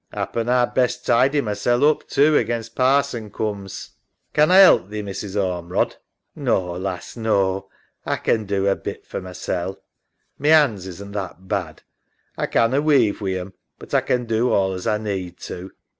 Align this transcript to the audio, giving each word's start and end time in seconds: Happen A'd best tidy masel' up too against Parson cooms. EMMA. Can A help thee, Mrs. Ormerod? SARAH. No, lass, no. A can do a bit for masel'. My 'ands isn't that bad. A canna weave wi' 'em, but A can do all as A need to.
Happen 0.11 0.49
A'd 0.49 0.73
best 0.73 1.05
tidy 1.05 1.41
masel' 1.41 1.83
up 1.85 2.07
too 2.07 2.35
against 2.35 2.73
Parson 2.73 3.29
cooms. 3.29 3.91
EMMA. 3.93 4.33
Can 4.33 4.49
A 4.49 4.53
help 4.55 4.89
thee, 4.89 5.03
Mrs. 5.03 5.35
Ormerod? 5.39 5.89
SARAH. 5.91 6.01
No, 6.43 6.71
lass, 6.71 7.15
no. 7.15 7.69
A 8.03 8.17
can 8.17 8.45
do 8.45 8.67
a 8.67 8.75
bit 8.75 9.05
for 9.05 9.21
masel'. 9.21 9.77
My 10.39 10.47
'ands 10.49 10.87
isn't 10.87 11.11
that 11.11 11.47
bad. 11.47 11.83
A 12.35 12.47
canna 12.47 12.81
weave 12.81 13.21
wi' 13.21 13.35
'em, 13.37 13.53
but 13.77 13.93
A 13.93 14.01
can 14.01 14.25
do 14.25 14.51
all 14.51 14.73
as 14.73 14.87
A 14.87 14.97
need 14.97 15.37
to. 15.41 15.71